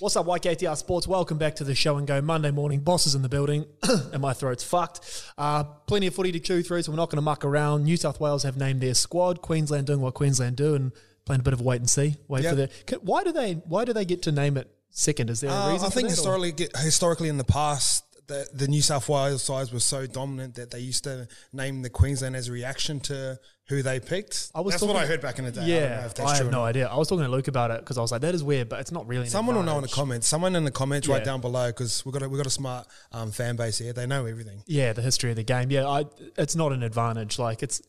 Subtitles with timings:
[0.00, 1.08] What's up, YKTR Sports?
[1.08, 2.80] Welcome back to the show and go Monday morning.
[2.80, 3.66] Bosses in the building,
[4.12, 5.00] and my throat's fucked.
[5.36, 7.82] Uh, plenty of footy to chew through, so we're not going to muck around.
[7.82, 9.42] New South Wales have named their squad.
[9.42, 10.92] Queensland doing what Queensland do, and
[11.24, 12.14] playing a bit of wait and see.
[12.28, 12.50] Wait Yep.
[12.50, 12.68] for their.
[12.86, 13.54] Can, why do they?
[13.54, 15.30] Why do they get to name it second?
[15.30, 15.86] Is there a Uh, reason?
[15.86, 19.42] I for think that, historically, get- historically in the past, the, the New South Wales
[19.42, 23.40] sides were so dominant that they used to name the Queensland as a reaction to
[23.68, 24.50] who they picked.
[24.54, 25.60] I was That's what I heard back in the day.
[25.60, 26.88] I don't know Yeah, if that's I, have no idea.
[26.88, 28.80] I was talking to Luke about it because I was like, "That is weird," but
[28.80, 29.26] it's not really.
[29.26, 30.26] Someone will know in the comments.
[30.26, 31.14] Someone in the comments Yeah.
[31.16, 33.92] right down below because we've got a, we've got a smart um, fan base here.
[33.92, 34.62] They know everything.
[34.66, 35.70] Yeah, the history of the game.
[35.70, 36.04] Yeah, I,
[36.36, 37.38] it's not an advantage.
[37.38, 37.82] Like it's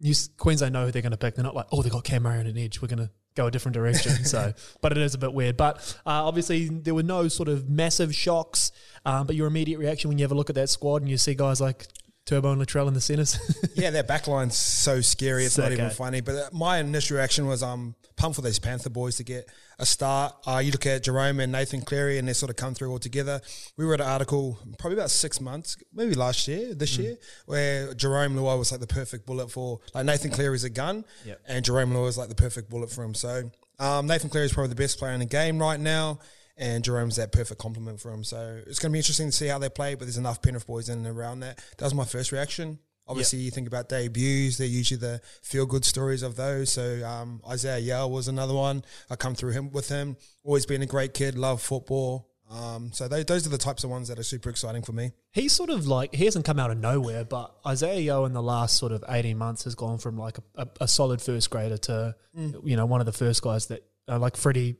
[0.00, 1.34] New Queensland know who they're going to pick.
[1.34, 2.80] They're not like, oh, they got Cam Murray on an edge.
[2.80, 4.12] We're going to go a different direction.
[4.24, 5.56] so, but it is a bit weird.
[5.56, 8.72] But uh, obviously, there were no sort of massive shocks.
[9.04, 11.18] Um, but your immediate reaction when you have a look at that squad and you
[11.18, 11.86] see guys like
[12.28, 13.38] Turbo and Latrell in the centres.
[13.74, 15.44] yeah, their backline's so scary.
[15.46, 15.88] It's not even eh?
[15.88, 16.20] funny.
[16.20, 19.86] But uh, my initial reaction was um pumped for these Panther boys to get a
[19.86, 20.34] start.
[20.46, 22.98] Uh, you look at Jerome and Nathan Cleary, and they sort of come through all
[22.98, 23.40] together.
[23.78, 27.02] We read an article probably about six months, maybe last year, this Mm.
[27.02, 27.16] year,
[27.46, 31.40] where Jerome Luai was like the perfect bullet for like Nathan Cleary's a gun, Yep.
[31.48, 33.14] and Jerome Luai is like the perfect bullet for him.
[33.14, 36.18] So um, Nathan Cleary is probably the best player in the game right now.
[36.60, 38.24] And Jerome's that perfect complement for him.
[38.24, 40.66] So it's going to be interesting to see how they play, but there's enough Penrith
[40.66, 41.62] boys in and around that.
[41.78, 42.80] That was my first reaction.
[43.06, 46.70] Obviously, you think about debuts; they're usually the feel-good stories of those.
[46.70, 48.84] So um, Isaiah Yeo was another one.
[49.08, 50.16] I come through him with him.
[50.44, 52.28] Always been a great kid, love football.
[52.50, 55.12] Um, so those, those are the types of ones that are super exciting for me.
[55.32, 58.42] He's sort of like he hasn't come out of nowhere, but Isaiah Yeo in the
[58.42, 61.78] last sort of eighteen months has gone from like a, a, a solid first grader
[61.78, 64.76] to you know one of the first guys that uh, like Freddie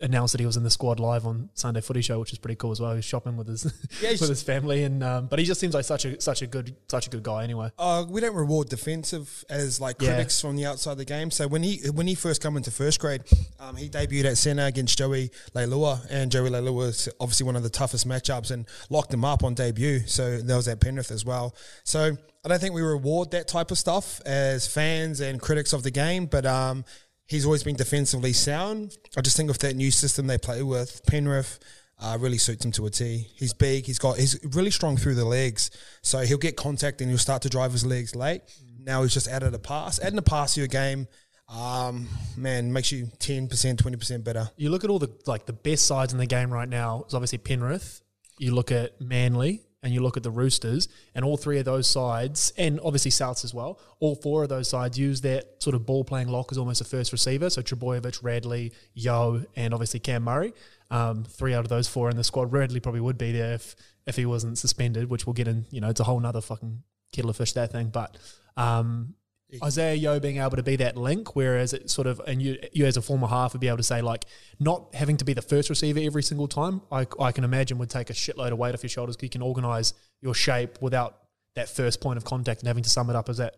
[0.00, 2.56] announced that he was in the squad live on Sunday Footy Show, which is pretty
[2.56, 2.94] cool as well.
[2.94, 3.64] He's shopping with his
[4.02, 6.46] Yeah, with his family, and um, but he just seems like such a such a
[6.46, 7.70] good such a good guy anyway.
[7.78, 10.14] Uh, we don't reward defensive as like Yeah.
[10.14, 11.30] critics from the outside of the game.
[11.30, 13.22] So when he when he first come into first grade,
[13.60, 17.62] um, he debuted at centre against Joey Leilua, and Joey Leilua was obviously one of
[17.62, 20.00] the toughest matchups and locked him up on debut.
[20.06, 21.54] So there was at Penrith as well.
[21.84, 25.82] So I don't think we reward that type of stuff as fans and critics of
[25.82, 26.84] the game, but um,
[27.26, 28.96] he's always been defensively sound.
[29.16, 31.58] I just think with that new system they play with, Penrith
[32.00, 33.28] uh, really suits him to a T.
[33.36, 33.86] He's big.
[33.86, 34.18] He's got.
[34.18, 35.70] He's really strong through the legs,
[36.02, 38.42] so he'll get contact and he'll start to drive his legs late.
[38.78, 39.98] Now he's just added a pass.
[40.00, 41.06] Adding a pass to your game,
[41.48, 44.50] um, man, makes you ten percent, twenty percent better.
[44.56, 47.04] You look at all the like the best sides in the game right now.
[47.06, 48.00] Is obviously Penrith.
[48.38, 49.62] You look at Manly.
[49.84, 53.44] And you look at the Roosters, and all three of those sides, and obviously Souths
[53.44, 53.78] as well.
[54.00, 56.84] All four of those sides use that sort of ball playing lock as almost a
[56.84, 57.50] first receiver.
[57.50, 60.54] So Trbojevic, Radley, Yeo, and obviously Cam Murray.
[60.90, 62.50] Um, three out of those four in the squad.
[62.50, 65.66] Radley probably would be there if if he wasn't suspended, which we'll get in.
[65.70, 67.88] You know, it's a whole nother fucking kettle of fish that thing.
[67.88, 68.16] But
[68.56, 69.14] um,
[69.62, 72.86] Isaiah Yeo being able to be that link, whereas it sort of, and you, you
[72.86, 74.24] as a former half would be able to say like,
[74.58, 76.82] not having to be the first receiver every single time.
[76.90, 79.16] I, I can imagine would take a shitload of weight off your shoulders.
[79.20, 81.18] You can organize your shape without
[81.54, 83.28] that first point of contact and having to sum it up.
[83.28, 83.56] as that?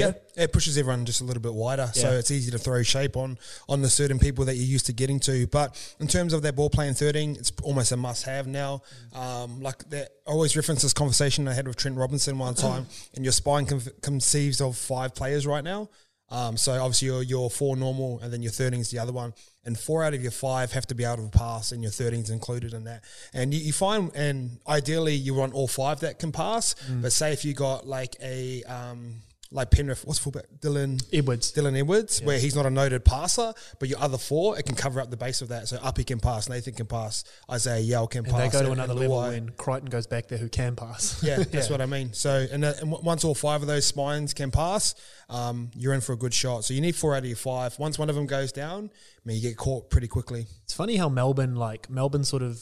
[0.00, 3.16] Yeah, it pushes everyone just a little bit wider, so it's easy to throw shape
[3.16, 5.46] on on the certain people that you're used to getting to.
[5.46, 8.82] But in terms of that ball playing thirteen, it's almost a must have now.
[9.12, 12.86] Um, like that, I always reference this conversation I had with Trent Robinson one time,
[13.14, 15.90] and your spine con- conceives of five players right now.
[16.30, 19.32] Um, so obviously your your four normal, and then your thirteen is the other one,
[19.64, 21.92] and four out of your five have to be out of a pass, and your
[21.92, 23.04] thirteens included in that.
[23.32, 26.74] And you, you find, and ideally you want all five that can pass.
[26.90, 29.16] But say if you got like a um,
[29.50, 31.52] like Penrith, what's fullback Dylan Edwards.
[31.52, 35.00] Dylan Edwards, where he's not a noted passer, but your other four, it can cover
[35.00, 35.68] up the base of that.
[35.68, 38.40] So Api can pass, Nathan can pass, Isaiah Yeo can And pass.
[38.40, 41.22] they go to and- another and level when Crichton goes back there who can pass.
[41.22, 42.12] Yeah, that's what I mean.
[42.12, 44.94] So, and, uh, and once all five of those spines can pass,
[45.28, 46.64] um, you're in for a good shot.
[46.64, 47.78] So you need four out of your five.
[47.78, 50.46] Once one of them goes down, I mean, you get caught pretty quickly.
[50.64, 52.60] It's funny how Melbourne, like Melbourne, sort of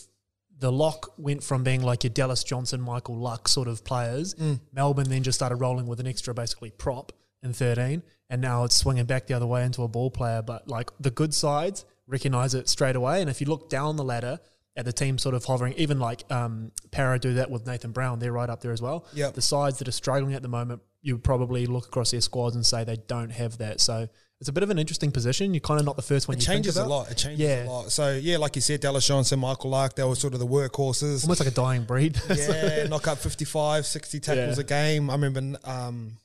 [0.62, 4.34] the lock went from being like your Dallas Johnson, Michael Luck sort of players.
[4.73, 7.12] Melbourne then just started rolling with an extra, basically prop
[7.43, 10.41] in thirteen, and now it's swinging back the other way into a ball player.
[10.41, 14.05] But like the good sides recognize it straight away, and if you look down the
[14.05, 14.41] ladder.
[14.75, 18.21] At the team sort of hovering, even like um, Parra do that with Nathan Brown,
[18.21, 19.04] they're right up there as well.
[19.13, 19.34] Yep.
[19.34, 22.54] The sides that are struggling at the moment, you would probably look across their squads
[22.54, 23.81] and say they don't have that.
[23.81, 24.09] So
[24.41, 25.53] it's a bit of an interesting position.
[25.54, 27.10] You're kind of not the first one It changes a lot.
[27.10, 27.65] It changes Yeah.
[27.65, 27.93] a lot.
[27.93, 31.25] So yeah, like you said, Dallas Johnson, Michael Lark, they were sort of the workhorses.
[31.25, 32.21] Almost like a dying breed.
[32.31, 34.60] yeah, knock up 55, 60 tackles Yeah.
[34.63, 35.10] a game.
[35.10, 36.19] I remember um,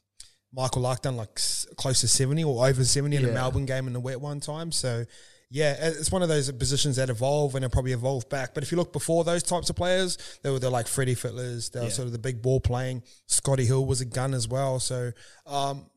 [0.54, 3.88] Michael Lark done like s- close to 70 or over 70 in a Melbourne game
[3.88, 4.72] in the wet one time.
[4.72, 5.06] So,
[5.50, 8.54] yeah, it's one of those positions that evolve and it'll probably evolve back.
[8.54, 11.72] But if you look before those types of players, they were the like Freddie Fittlers,
[11.72, 11.92] they were Yeah.
[11.92, 13.04] sort of the big ball playing.
[13.28, 14.80] Scotty Hill was a gun as well.
[14.80, 15.12] So,
[15.46, 15.90] um,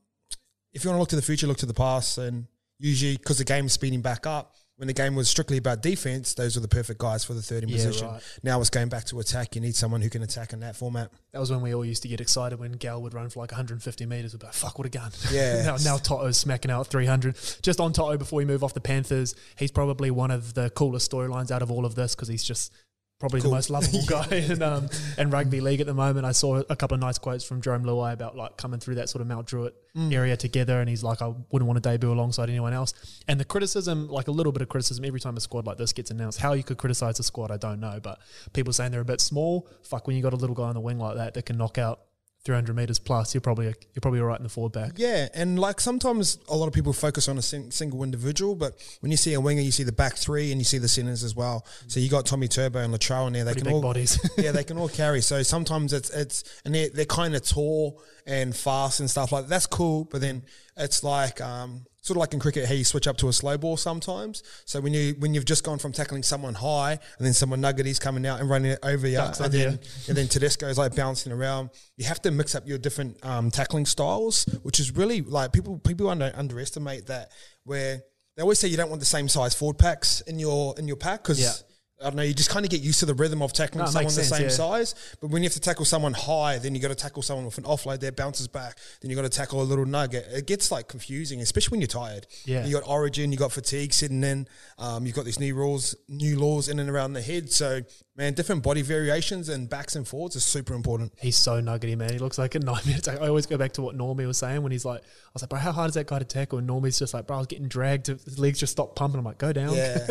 [0.73, 2.17] if you want to look to the future, look to the past.
[2.19, 2.47] And
[2.79, 6.55] usually, because the game's speeding back up, when the game was strictly about defense, those
[6.57, 8.09] were the perfect guys for the third in Yeah, position.
[8.09, 8.23] right.
[8.43, 9.55] Now it's going back to attack.
[9.55, 11.11] You need someone who can attack in that format.
[11.33, 13.53] That was when we all used to get excited when Gal would run for like
[13.53, 14.33] 150 meters.
[14.33, 15.63] We'd be like, "Fuck, what a gun!" Yeah.
[15.65, 17.37] now, now To'o's smacking out 300.
[17.61, 21.11] Just on To'o before we move off the Panthers, he's probably one of the coolest
[21.11, 22.73] storylines out of all of this because he's just
[23.21, 23.51] probably Cool.
[23.53, 26.27] the most lovable guy in um, in rugby league at the moment.
[26.27, 29.09] I saw a couple of nice quotes from Jerome Luai about like coming through that
[29.09, 30.13] sort of Mount Druitt Mm.
[30.15, 32.95] area together, and he's like, "I wouldn't want to debut alongside anyone else."
[33.27, 35.93] And the criticism, like a little bit of criticism, every time a squad like this
[35.93, 38.21] gets announced, how you could criticize a squad, I don't know, but
[38.53, 39.67] people saying they're a bit small.
[39.83, 41.77] Fuck, when you got a little guy on the wing like that that can knock
[41.77, 42.03] out
[42.45, 44.93] 300 meters plus, you're probably you're probably all right in the forward back.
[44.97, 48.75] Yeah, and like sometimes a lot of people focus on a sing- single individual, but
[49.01, 51.23] when you see a winger, you see the back three and you see the centers
[51.23, 51.67] as well.
[51.87, 53.45] So you got Tommy Turbo and Latrell in there.
[53.45, 54.19] They Pretty can big all bodies.
[54.39, 55.21] yeah, they can all carry.
[55.21, 59.45] So sometimes it's it's and they're they're kind of tall and fast and stuff like
[59.45, 59.51] that.
[59.51, 60.43] That's cool, but then
[60.77, 63.59] it's like um, sort of like in cricket, how you switch up to a slow
[63.59, 64.43] ball sometimes.
[64.65, 67.99] So when you when you've just gone from tackling someone high and then someone nuggety's
[67.99, 71.71] coming out and running it over you, and then and then Tedesco's like bouncing around.
[71.97, 75.79] You have to mix up your different um, tackling styles, which is really like people
[75.79, 77.31] people under, underestimate that.
[77.65, 78.03] Where
[78.37, 80.97] they always say you don't want the same size forward packs in your in your
[80.97, 81.41] pack because.
[81.41, 81.53] Yeah.
[82.01, 82.23] I don't know.
[82.23, 84.29] You just kind of get used to the rhythm of tackling No, someone the sense,
[84.29, 84.49] same yeah.
[84.49, 84.95] size.
[85.21, 87.59] But when you have to tackle someone high, then you got to tackle someone with
[87.59, 88.79] an offload that bounces back.
[89.01, 90.27] Then you got to tackle a little nugget.
[90.33, 92.27] It gets like confusing, especially when you're tired.
[92.47, 92.65] Yeah.
[92.65, 94.49] You got origin, you got fatigue sitting in.
[94.79, 97.53] Um, you've got these new rules, new laws in and around the head.
[97.53, 97.83] So
[98.17, 101.13] man, different body variations and backs and forwards is super important.
[101.21, 102.13] He's so nuggety, man.
[102.13, 102.99] He looks like a nightmare.
[103.09, 105.49] I always go back to what Normie was saying when he's like, I was like,
[105.51, 106.59] bro, how hard is that guy to tackle?
[106.59, 108.09] And Normie's just like, bro, I was getting dragged.
[108.09, 109.19] His legs just stopped pumping.
[109.19, 109.75] I'm like, go down.
[109.75, 109.99] Yeah,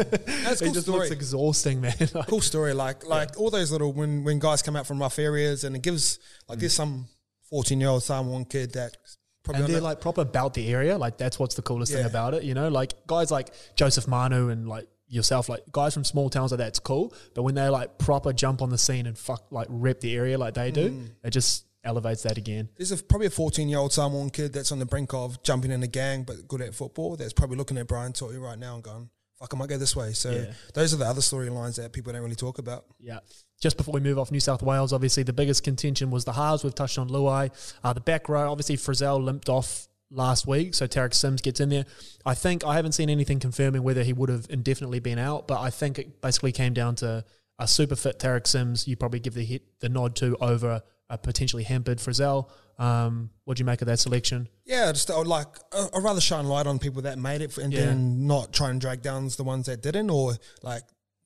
[0.44, 1.00] that's cool just story.
[1.00, 1.94] looks exhausting, man.
[2.13, 2.74] Like, cool story.
[2.74, 5.81] Like like all those little when when guys come out from rough areas and it
[5.81, 6.62] gives like Mm.
[6.62, 7.07] there's some
[7.50, 8.98] fourteen year old Samoan kid that
[9.44, 10.98] probably and they're the- like proper about the area.
[10.98, 12.44] Like that's what's the coolest thing about it.
[12.44, 16.51] You know, like guys like Joseph Manu and like yourself, like guys from small towns
[16.51, 17.13] like that, it's cool.
[17.33, 20.38] But when they like proper jump on the scene and fuck like rep the area
[20.38, 21.09] like they do, Mm.
[21.23, 22.69] it just elevates that again.
[22.77, 25.71] There's a, probably a 14 year old Samoan kid that's on the brink of jumping
[25.71, 28.75] in a gang but good at football that's probably looking at Brian To'o right now
[28.75, 29.09] and going,
[29.39, 30.11] fuck, I might go this way.
[30.13, 30.51] So Yeah.
[30.73, 32.85] those are the other storylines that people don't really talk about.
[33.00, 33.19] Yeah.
[33.62, 36.63] Just before we move off New South Wales, obviously the biggest contention was the halves.
[36.63, 37.50] We've touched on Luai.
[37.83, 41.69] Uh, the back row, obviously Frizzell limped off last week, so Tariq Sims gets in
[41.69, 41.85] there.
[42.25, 45.59] I think I haven't seen anything confirming whether he would have indefinitely been out, but
[45.59, 47.23] I think it basically came down to
[47.59, 48.88] a super fit Tariq Sims.
[48.88, 52.50] You probably give the hit the nod to over a potentially hampered Frizzell.
[52.77, 54.47] Um, what do you make of that selection?
[54.65, 57.57] Yeah, just I would like I- I'd rather shine light on people that made it
[57.57, 57.85] and Yeah.
[57.88, 60.09] then not try and drag down the ones that didn't.
[60.09, 60.83] Or like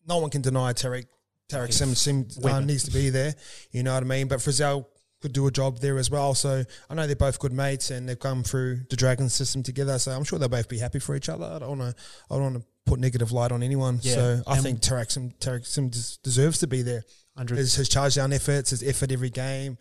[0.08, 1.06] no one can deny Tariq
[1.50, 3.36] Tariq Sims seems, uh, needs to be there.
[3.72, 4.28] You know what I mean?
[4.30, 4.86] But Frizzell
[5.24, 6.36] could do a job there as well.
[6.36, 9.98] So I know they're both good mates and they've come through the Dragon system together.
[9.98, 11.46] So I'm sure they'll both be happy for each other.
[11.46, 13.98] I don't want to I don't want to put negative light on anyone.
[14.04, 14.14] Yeah.
[14.14, 17.04] So I And- think Tariq Sim Tariq Sim des- deserves to be there.
[17.36, 17.58] 100.
[17.58, 19.80] His, his charge down efforts, his effort every game.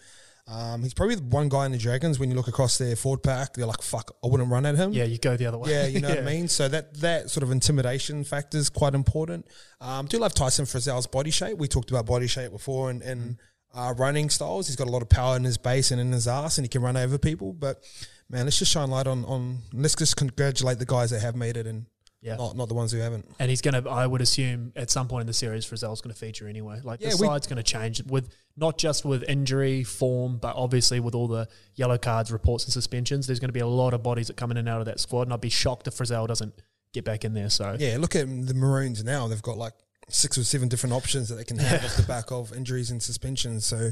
[0.49, 3.23] Um, he's probably the one guy in the Dragons when you look across their forward
[3.23, 4.93] pack, they're like, fuck, I wouldn't run at him.
[4.93, 5.71] yeah, you go the other way.
[5.71, 6.49] Yeah, you know what I mean?
[6.49, 9.47] So that that sort of intimidation factor is quite important.
[9.81, 11.59] Um, do love Tyson Frizzell's body shape.
[11.59, 13.37] We talked about body shape before and, and
[13.75, 14.67] uh, running styles.
[14.67, 16.69] He's got a lot of power in his base and in his ass and he
[16.69, 17.53] can run over people.
[17.53, 17.83] But
[18.29, 21.57] man, let's just shine light on, on let's just congratulate the guys that have made
[21.57, 21.87] it and
[22.21, 22.37] Yeah.
[22.37, 23.27] not, not the ones who haven't.
[23.39, 26.15] And he's going to, I would assume, at some point in the series, Frizzell's going
[26.15, 26.81] to feature anyway.
[26.85, 31.01] Like Yeah, the side's going to change with not just with injury, form, but obviously
[31.01, 33.27] with all the yellow cards, reports, and suspensions.
[33.27, 35.01] There's going to be a lot of bodies that come in and out of that
[35.01, 36.55] squad, and I'd be shocked if Frizzell doesn't
[36.93, 37.49] get back in there.
[37.49, 39.27] So Yeah, look at the Maroons now.
[39.29, 39.73] They've got like
[40.09, 43.03] six or seven different options that they can have off the back of injuries and
[43.03, 43.65] suspensions.
[43.67, 43.91] So,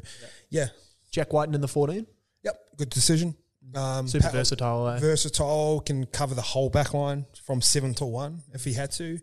[0.51, 0.67] yeah.
[1.11, 2.07] Jack Wighton in the 14,
[2.45, 3.35] Yep, good decision.
[3.75, 4.89] Um, super pa- versatile.
[4.89, 4.99] eh?
[4.99, 9.19] versatile, can cover the whole back line from seven to one if he had to.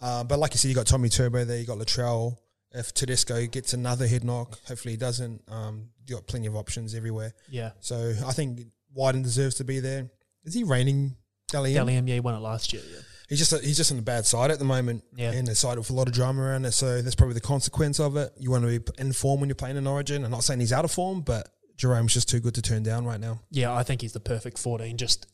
[0.00, 2.36] Uh, but like you said, you got Tommy Turbo there, you got Latrell.
[2.72, 5.42] If Tedesco gets another head knock, hopefully he doesn't.
[5.48, 7.34] Um, you got plenty of options everywhere.
[7.50, 7.72] yeah.
[7.80, 8.60] So I think
[8.94, 10.08] Wighton deserves to be there.
[10.44, 11.16] Is he reigning
[11.48, 11.86] Dally M?
[11.86, 12.82] Dalian, yeah, he won it last year.
[12.90, 13.00] Yeah.
[13.32, 15.32] He's just a, he's just on the bad side at the moment, Yeah.
[15.32, 16.72] and a side with a lot of drama around it.
[16.72, 18.30] So that's probably the consequence of it.
[18.38, 20.22] You want to be in form when you're playing in Origin.
[20.22, 21.48] I'm not saying he's out of form, but
[21.78, 23.40] Jerome's just too good to turn down right now.
[23.50, 24.98] Yeah, I think he's the perfect 14.
[24.98, 25.26] Just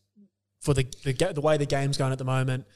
[0.61, 2.67] for the the, the way the game's going at the moment,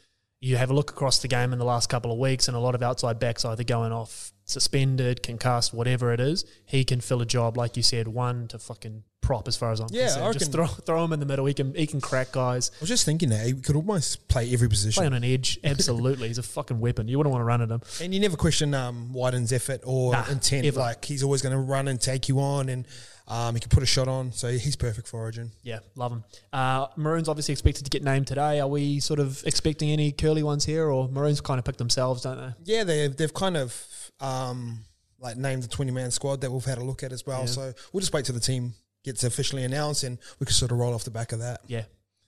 [0.43, 2.61] you have a look across the game in the last couple of weeks, and a
[2.61, 6.45] lot of outside backs either going off suspended, concussed, whatever it is.
[6.67, 9.79] He can fill a job, like you said, one to fucking prop as far as
[9.79, 10.25] I'm Yeah, concerned.
[10.27, 11.47] I Just throw throw him in the middle.
[11.47, 12.73] He can he can crack guys.
[12.75, 15.01] I was just thinking that he could almost play every position.
[15.01, 15.61] Play on an edge.
[15.63, 17.07] Absolutely, he's a fucking weapon.
[17.07, 17.81] You wouldn't want to run at him.
[18.03, 20.67] And you never question um, Wighton's effort or Nah, intent.
[20.67, 20.81] ever.
[20.81, 22.85] Like he's always going to run and take you on, and
[23.29, 24.33] um, he can put a shot on.
[24.33, 25.51] So he's perfect for Origin.
[25.63, 26.25] Yeah, love him.
[26.53, 28.61] Uh, Maroons obviously expected to get named today.
[28.61, 32.23] Are we sort of expecting any curly ones here, or Maroons kind of pick themselves,
[32.23, 32.73] don't they?
[32.73, 33.87] Yeah, they they've kind of
[34.21, 34.85] um,
[35.19, 37.41] like named the twenty man squad that we've had a look at as well.
[37.41, 37.47] Yeah.
[37.47, 38.75] So we'll just wait till the team
[39.05, 41.61] gets officially announced, and we can sort of roll off the back of that.
[41.67, 41.85] Yeah.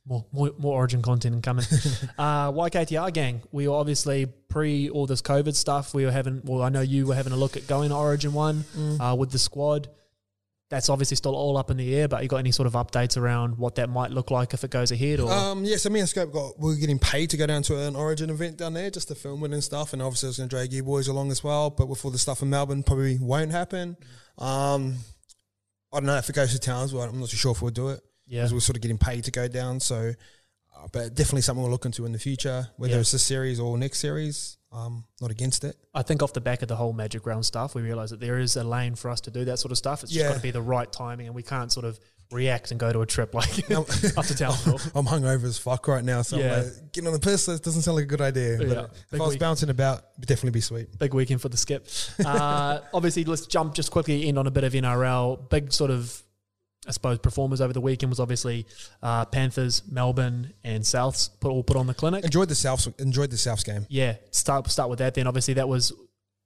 [0.07, 1.65] More, more, more origin content coming.
[2.19, 5.95] uh, YKTR gang, we were obviously pre all this COVID stuff.
[5.95, 8.35] We were having, well, I know you were having a look at going to Origin
[8.35, 8.67] One
[9.01, 9.89] uh, with the squad.
[10.75, 13.16] That's obviously still all up in the air, but you got any sort of updates
[13.16, 15.21] around what that might look like if it goes ahead?
[15.21, 17.62] Or Um, yeah, so me and Scope got we are getting paid to go down
[17.62, 20.31] to an Origin event down there just to film it and stuff, and obviously I
[20.31, 21.71] was going to drag you boys along as well.
[21.71, 23.97] But with all the stuff in Melbourne, probably won't happen.
[24.37, 24.97] Um,
[25.93, 27.02] I don't know if it goes to Townsville.
[27.02, 29.23] I'm not too sure if we'll do it yeah, because we're sort of getting paid
[29.25, 29.78] to go down.
[29.78, 30.12] So,
[30.85, 33.00] uh, but definitely something we'll look into in the future, whether Yeah.
[33.00, 34.57] it's this series or next series.
[34.73, 35.76] Um, not against it.
[35.95, 38.41] I think off the back of the whole Magic Round stuff, we realise that there
[38.41, 40.03] is a lane for us to do that sort of stuff.
[40.03, 41.97] It's just got to be the right timing, and we can't sort of
[42.33, 43.83] react and go to a trip like No.
[44.17, 44.81] up to Townsville.
[44.97, 46.57] I'm hungover as fuck right now, so Yeah.
[46.57, 48.59] I'm like, getting on the piss doesn't sound like a good idea.
[48.59, 49.38] But if Big I was week.
[49.41, 50.99] bouncing about, it'd definitely be sweet.
[50.99, 51.87] big weekend for the skip.
[52.25, 55.49] Uh, obviously, let's jump just quickly in on a bit of NRL.
[55.50, 56.21] Big sort of,
[56.87, 58.67] I suppose, performers over the weekend was obviously
[59.03, 62.25] uh, Panthers, Melbourne, and Souths put all put on the clinic.
[62.25, 62.93] Enjoyed the Souths.
[63.00, 63.87] Enjoyed the Souths game.
[63.88, 65.14] Yeah, start start with that.
[65.14, 65.93] Then obviously that was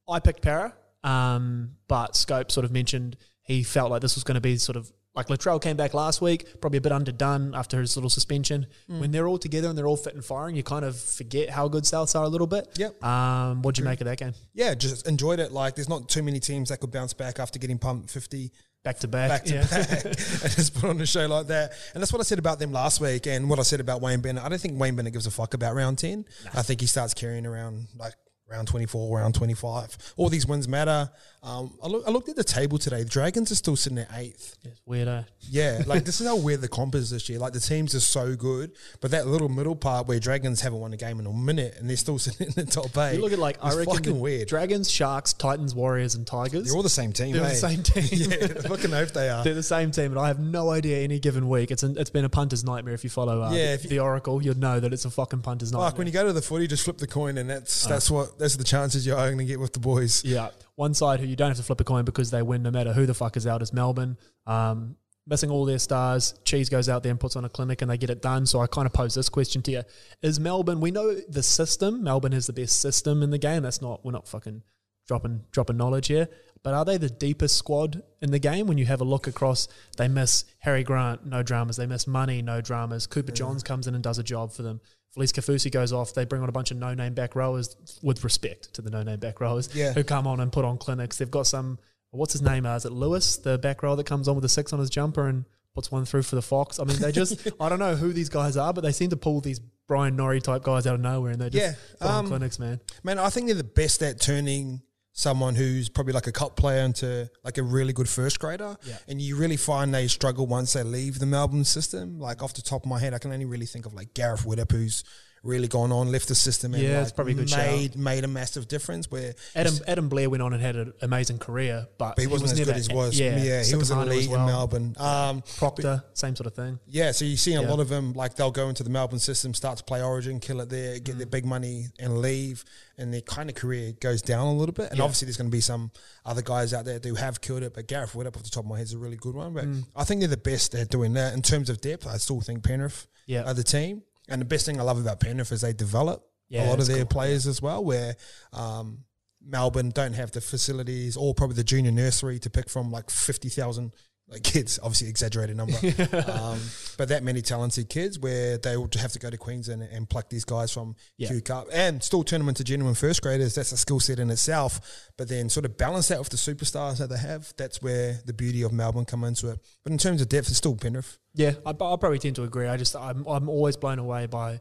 [0.08, 4.36] I picked Parra, um, but Scope sort of mentioned he felt like this was going
[4.36, 7.80] to be sort of like Latrell came back last week, probably a bit underdone after
[7.80, 8.66] his little suspension.
[8.86, 11.66] When they're all together and they're all fit and firing, you kind of forget how
[11.66, 12.68] good Souths are a little bit.
[12.76, 13.02] Yep.
[13.02, 14.34] Um, what'd you make of that game?
[14.54, 15.50] Yeah, just enjoyed it.
[15.50, 18.52] Like, there's not too many teams that could bounce back after getting pumped 50
[18.88, 19.28] Back to back.
[19.28, 19.66] back to yeah.
[19.66, 21.72] back and just put on a show like that.
[21.92, 24.22] And that's what I said about them last week and what I said about Wayne
[24.22, 24.42] Bennett.
[24.42, 26.24] I don't think Wayne Bennett gives a fuck about round 10.
[26.54, 28.14] I think he starts carrying around like
[28.48, 30.14] round 24, round 25.
[30.16, 31.10] All these wins matter.
[31.42, 33.02] Um, I, look, I looked at the table today.
[33.04, 34.56] The Dragons are still sitting at eighth.
[34.64, 35.24] It's weird?
[35.48, 37.38] Yeah, like this is how weird the comp is this year.
[37.38, 40.92] Like the teams are so good, but that little middle part where Dragons haven't won
[40.92, 43.14] a game in a minute and they're still sitting in the top eight.
[43.14, 44.48] You look at like I it's reckon fucking weird.
[44.48, 46.66] Dragons, Sharks, Titans, Warriors, and Tigers.
[46.66, 47.32] They're all the same team.
[47.34, 47.50] They're hey?
[47.50, 48.04] the same team.
[48.12, 49.44] yeah, fucking hope they are.
[49.44, 51.70] They're the same team, and I have no idea any given week.
[51.70, 52.94] It's an, it's been a punter's nightmare.
[52.94, 55.10] If you follow uh, Yeah, the, if you- the Oracle, you'd know that it's a
[55.10, 55.90] fucking punter's nightmare.
[55.90, 57.90] Like when you go to the footy, just flip the coin, and that's Uh.
[57.90, 60.24] that's what that's the chances you're going to get with the boys.
[60.24, 62.70] Yeah, one side who you don't have to flip a coin because they win no
[62.70, 64.16] matter who the fuck is out is Melbourne.
[64.46, 66.34] Um, missing all their stars.
[66.44, 68.46] Cheese goes out there and puts on a clinic and they get it done.
[68.46, 69.82] So I kind of pose this question to you:
[70.22, 70.80] Is Melbourne?
[70.80, 72.02] We know the system.
[72.02, 73.62] Melbourne has the best system in the game.
[73.62, 74.04] That's not.
[74.04, 74.62] We're not fucking
[75.06, 76.28] dropping dropping knowledge here.
[76.62, 78.66] But are they the deepest squad in the game?
[78.66, 81.76] When you have a look across, they miss Harry Grant, no dramas.
[81.76, 83.06] They miss Money, no dramas.
[83.06, 84.80] Cooper Johns comes in and does a job for them.
[85.18, 86.14] Felise Kaufusi goes off.
[86.14, 89.40] They bring on a bunch of no-name back rowers, with respect to the no-name back
[89.40, 89.92] rowers, Yeah.
[89.92, 91.18] who come on and put on clinics.
[91.18, 91.78] They've got some.
[92.10, 92.64] What's his name?
[92.64, 94.88] Uh, is it Lewis, the back rower that comes on with a six on his
[94.88, 95.44] jumper and
[95.74, 96.78] puts one through for the Fox?
[96.80, 97.46] I mean, they just.
[97.60, 100.40] I don't know who these guys are, but they seem to pull these Brian Norrie
[100.40, 102.80] type guys out of nowhere, and they just Yeah, put on um, clinics, man.
[103.02, 104.82] Man, I think they're the best at turning
[105.18, 108.76] someone who's probably like a cup player into like a really good first grader.
[108.84, 108.98] Yeah.
[109.08, 112.20] And you really find they struggle once they leave the Melbourne system.
[112.20, 114.44] Like off the top of my head, I can only really think of like Gareth
[114.44, 115.02] Widdop, who's
[115.42, 117.66] really gone on, left the system and Yeah, like it's probably a good shout.
[117.66, 121.38] made made a massive difference where Adam Adam Blair went on and had an amazing
[121.38, 123.18] career, but, but he wasn't as never, good as he was.
[123.18, 124.40] Yeah, Yeah, he was Sika Manu as elite well.
[124.40, 124.96] in Melbourne.
[124.98, 126.78] Um, Proctor, same sort of thing.
[126.86, 127.68] Yeah, so you're seeing a Yeah.
[127.70, 130.60] lot of them like they'll go into the Melbourne system, start to play Origin, kill
[130.60, 131.30] it there, get their Mm.
[131.30, 132.64] big money, and leave,
[132.96, 134.90] and their kind of career goes down a little bit.
[134.90, 135.04] And Yeah.
[135.04, 135.90] obviously, there's going to be some
[136.24, 138.70] other guys out there who have killed it, but Gareth Widdop off the top of
[138.70, 139.54] my head is a really good one.
[139.54, 139.84] But Mm.
[139.94, 142.06] I think they're the best at doing that in terms of depth.
[142.06, 143.42] I still think Penrith Yeah.
[143.44, 146.68] are the team, and the best thing I love about Penrith is they develop Yeah,
[146.68, 147.06] a lot of their cool.
[147.06, 147.84] players as well.
[147.84, 148.16] Where
[148.52, 149.04] um,
[149.44, 153.48] Melbourne don't have the facilities or probably the junior nursery to pick from, like fifty
[153.48, 153.92] thousand.
[154.30, 155.72] Like kids, obviously exaggerated number,
[156.30, 156.60] um,
[156.98, 160.10] but that many talented kids where they will have to go to Queensland and, and
[160.10, 161.28] pluck these guys from Yeah.
[161.28, 163.54] Q Cup and still turn them into genuine first graders.
[163.54, 164.80] That's a skill set in itself.
[165.16, 167.54] But then sort of balance that with the superstars that they have.
[167.56, 169.60] That's where the beauty of Melbourne come into it.
[169.82, 171.16] But in terms of depth, it's still Penrith.
[171.32, 172.66] Yeah, I, I probably tend to agree.
[172.68, 174.60] I just I'm I'm always blown away by.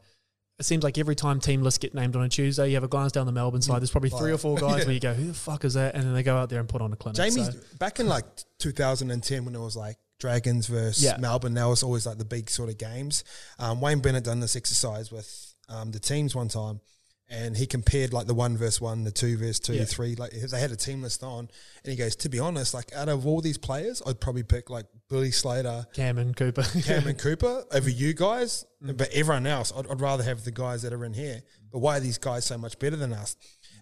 [0.59, 2.87] It seems like every time team lists get named on a Tuesday, you have a
[2.87, 3.79] glance down the Melbourne side.
[3.79, 6.03] There's probably three or four guys where you go, "Who the fuck is that?" And
[6.03, 7.17] then they go out there and put on a clinic.
[7.17, 8.25] Jamie's So, back in like
[8.59, 11.17] 2010 when it was like Dragons versus Yeah.
[11.17, 11.53] Melbourne.
[11.53, 13.23] That was always like the big sort of games.
[13.59, 16.81] Um, Wayne Bennett done this exercise with um, the teams one time,
[17.29, 19.83] and he compared like the one verse one, the two verse two, Yeah.
[19.85, 20.15] three.
[20.15, 21.49] Like they had a team list on,
[21.83, 24.69] and he goes, "To be honest, like out of all these players, I'd probably pick
[24.69, 26.63] like Billy Slater, Cameron Cooper.
[26.83, 28.95] Cameron Cooper over you guys, Mm.
[28.95, 31.41] but everyone else, I'd, I'd rather have the guys that are in here.
[31.71, 33.35] But why are these guys so much better than us?"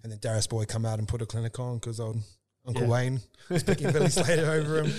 [0.03, 2.17] And then Darius Boyd come out and put a clinic on because old
[2.67, 2.89] Uncle Yeah.
[2.89, 4.93] Wayne was picking Billy Slater over him.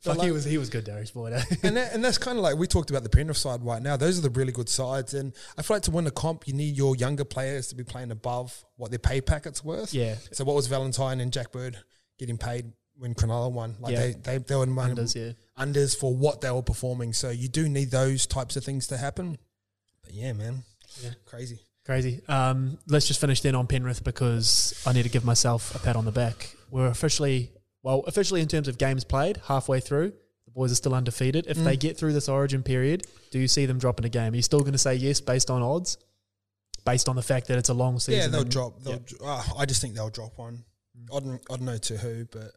[0.00, 1.34] Fuck, like- he was he was good, Darius Boyd.
[1.34, 1.42] eh?
[1.62, 3.96] and that, and that's kind of like we talked about the Penrith side right now.
[3.96, 6.54] Those are the really good sides, and I feel like to win a comp, you
[6.54, 9.92] need your younger players to be playing above what their pay packet's worth.
[9.92, 11.76] yeah, So what was Valentine and Jack Bird
[12.18, 13.76] getting paid when Cronulla won?
[13.78, 14.00] Like Yeah.
[14.00, 15.32] they they they were unders, yeah.
[15.62, 17.12] unders for what they were performing.
[17.12, 19.36] So you do need those types of things to happen.
[20.02, 20.64] But yeah, man,
[21.02, 21.10] Yeah.
[21.26, 21.60] crazy.
[21.84, 22.20] Crazy.
[22.28, 25.96] Um, let's just finish then on Penrith because I need to give myself a pat
[25.96, 26.54] on the back.
[26.70, 30.12] We're officially, well, officially in terms of games played, halfway through.
[30.44, 31.46] The boys are still undefeated.
[31.46, 34.32] If they get through this origin period, do you see them dropping a game?
[34.32, 35.96] Are you still going to say yes based on odds?
[36.84, 38.20] Based on the fact that it's a long season?
[38.20, 38.82] yeah, they'll and- drop.
[38.82, 38.98] They'll, yeah.
[39.22, 40.64] ah, I just think they'll drop one.
[41.14, 42.52] I don't, I don't know to who, but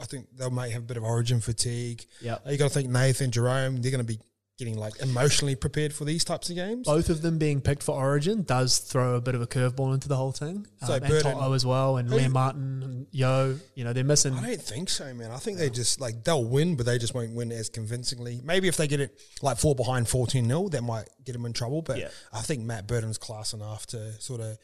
[0.00, 2.04] I think they might have a bit of origin fatigue.
[2.20, 2.38] Yeah.
[2.46, 4.18] You got to think Nathan, Jerome, they're going to be
[4.60, 6.86] getting like emotionally prepared for these types of games.
[6.86, 10.06] Both of them being picked for Origin does throw a bit of a curveball into
[10.06, 10.66] the whole thing.
[10.86, 13.58] So um, and To'o as well, and Liam Martin and Yeo.
[13.74, 14.34] You know they're missing.
[14.34, 15.30] I don't think so, man.
[15.32, 18.40] I think they just like they'll win, but they just won't win as convincingly.
[18.44, 21.52] Maybe if they get it like four behind 14 0, that might get them in
[21.54, 21.82] trouble.
[21.82, 22.08] But Yeah.
[22.32, 24.58] I think Matt Burton's class enough to sort of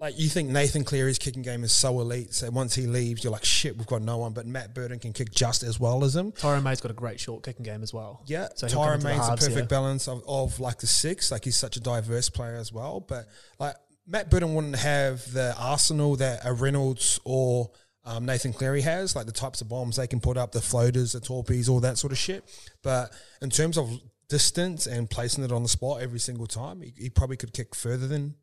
[0.00, 2.34] like you think Nathan Cleary's kicking game is so elite.
[2.34, 4.32] So once he leaves, you're like, shit, we've got no one.
[4.32, 6.32] But Matt Burton can kick just as well as him.
[6.32, 8.22] Tyrone May's got a great short kicking game as well.
[8.26, 9.62] Yeah, So Tyron the Main's perfect yeah.
[9.64, 11.30] balance of, of like the six.
[11.30, 13.00] Like he's such a diverse player as well.
[13.00, 13.26] But
[13.58, 17.70] like Matt Burton wouldn't have the arsenal that a Reynolds or
[18.04, 21.12] um, Nathan Cleary has, like the types of bombs they can put up, the floaters,
[21.12, 22.44] the torpedoes, all that sort of shit.
[22.82, 23.90] But in terms of
[24.28, 27.74] distance and placing it on the spot every single time, he, he probably could kick
[27.74, 28.34] further than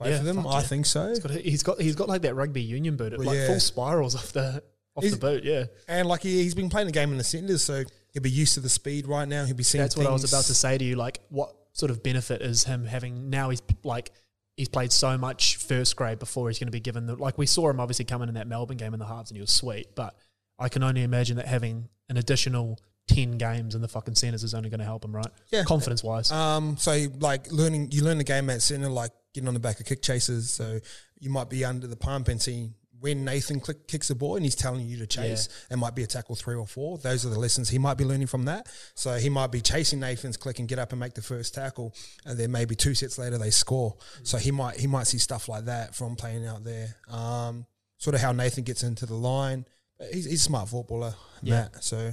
[0.00, 0.44] both Yeah, of them.
[0.46, 0.60] I yeah.
[0.62, 1.08] think so.
[1.08, 3.46] He's got, he's got he's got like that rugby union boot, Well, like yeah.
[3.46, 4.62] full spirals off the
[4.96, 5.44] off He's- the boot.
[5.44, 8.30] Yeah, And like he, he's been playing the game in the centres, so he'll be
[8.30, 9.44] used to the speed right now.
[9.44, 9.82] He'll be seeing.
[9.82, 10.96] that's what I was about to say to you.
[10.96, 13.50] Like, what sort of benefit is him having now?
[13.50, 14.10] He's like
[14.56, 17.46] he's played so much first grade before he's going to be given the like we
[17.46, 19.94] saw him obviously coming in that Melbourne game in the halves and he was sweet,
[19.94, 20.16] but
[20.58, 22.78] I can only imagine that having an additional
[23.14, 25.26] ten games in the fucking centres is only going to help him, right?
[25.50, 25.64] Yeah.
[25.64, 26.30] confidence wise.
[26.30, 29.80] Um, so like learning, you learn the game at centre, like getting on the back
[29.80, 30.50] of kick chasers.
[30.50, 30.80] So
[31.18, 34.44] you might be under the pump and see when Nathan click, kicks the ball and
[34.44, 35.48] he's telling you to chase.
[35.70, 36.98] It might be a tackle three or four.
[36.98, 38.68] Those are the lessons he might be learning from that.
[38.94, 41.94] So he might be chasing Nathan's click and get up and make the first tackle,
[42.26, 43.96] and then maybe two sets later they score.
[44.22, 46.94] So he might he might see stuff like that from playing out there.
[47.10, 47.64] Um,
[47.96, 49.64] sort of how Nathan gets into the line.
[50.12, 51.54] He's, he's a smart footballer, Yeah.
[51.72, 51.82] Matt.
[51.84, 52.12] So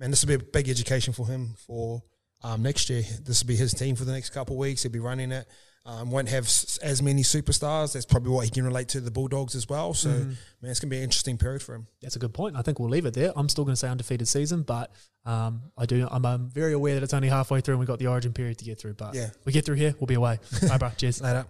[0.00, 2.02] man, this will be a big education for him for
[2.42, 3.02] um, next year.
[3.22, 4.82] This will be his team for the next couple of weeks.
[4.82, 5.46] He'll be running it.
[5.86, 7.94] Um, won't have s- as many superstars.
[7.94, 9.94] That's probably what he can relate to the Bulldogs as well.
[9.94, 10.28] So, Mm-hmm.
[10.60, 11.86] man, it's going to be an interesting period for him.
[12.02, 12.54] That's a good point.
[12.56, 13.32] I think we'll leave it there.
[13.34, 14.90] I'm still going to say undefeated season, but
[15.24, 16.06] um, I do.
[16.10, 18.58] I'm, um very aware that it's only halfway through and we've got the origin period
[18.58, 18.94] to get through.
[18.94, 19.30] But Yeah.
[19.46, 20.38] we get through here, we'll be away.
[20.68, 20.90] Bye, bro.
[20.96, 21.20] Cheers.
[21.22, 21.46] Later.